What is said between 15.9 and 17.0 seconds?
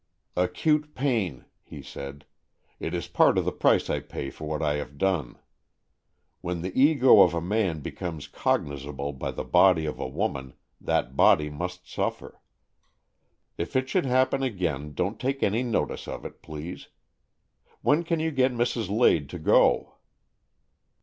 of it, please.